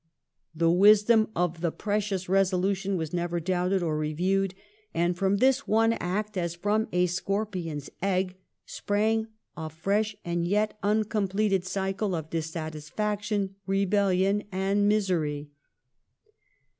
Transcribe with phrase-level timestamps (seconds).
[0.55, 4.55] The wisdom of the precious resolution was never doubted or reviewed;
[4.95, 8.35] and from this one act as from a scorpion's egg
[8.65, 15.51] sprang a fresh and yet uncompleted cycle of disaffection, rebellion, and misery.'